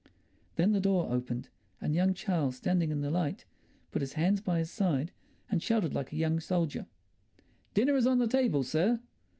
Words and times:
Then 0.55 0.71
the 0.71 0.79
door 0.79 1.13
opened, 1.13 1.49
and 1.79 1.93
young 1.93 2.15
Charles, 2.15 2.55
standing 2.55 2.89
in 2.89 3.01
the 3.01 3.11
light, 3.11 3.45
put 3.91 4.01
his 4.01 4.13
hands 4.13 4.41
by 4.41 4.57
his 4.57 4.71
side 4.71 5.11
and 5.47 5.61
shouted 5.61 5.93
like 5.93 6.11
a 6.11 6.15
young 6.17 6.39
soldier, 6.39 6.87
"Dinner 7.75 7.95
is 7.95 8.07
on 8.07 8.17
the 8.17 8.25
table, 8.27 8.63
sir!" 8.63 8.99